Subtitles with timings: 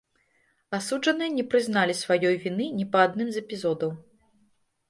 [0.77, 3.93] Асуджаныя не прызналі сваёй віны ні па адным з эпізодаў.